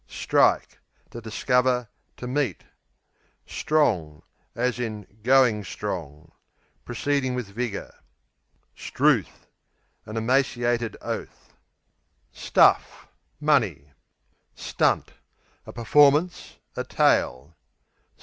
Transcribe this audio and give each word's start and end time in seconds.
Strike 0.07 0.79
To 1.11 1.21
discover; 1.21 1.87
to 2.17 2.25
meet. 2.25 2.63
Strong, 3.45 4.23
going 5.21 5.63
Proceeding 6.83 7.35
with 7.35 7.47
vigour. 7.49 7.93
'Struth 8.75 9.45
An 10.07 10.17
emaciated 10.17 10.97
oath. 11.03 11.53
Stuff 12.31 13.09
Money. 13.39 13.91
Stunt 14.55 15.13
A 15.67 15.71
performance; 15.71 16.55
a 16.75 16.83
tale. 16.83 17.55